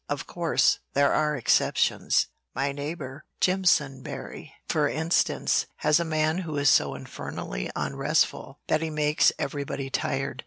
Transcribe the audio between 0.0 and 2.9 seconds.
Of course, there are exceptions. My